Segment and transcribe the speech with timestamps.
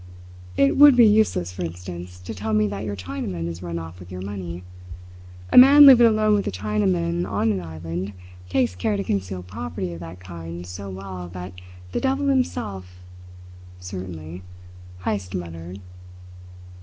[0.57, 3.99] "It would be useless, for instance, to tell me that your Chinaman has run off
[3.99, 4.63] with your money.
[5.51, 8.13] A man living alone with a Chinaman on an island
[8.49, 11.53] takes care to conceal property of that kind so well that
[11.91, 12.95] the devil himself"
[13.89, 14.41] "Certainly,"
[15.05, 15.79] Heyst muttered.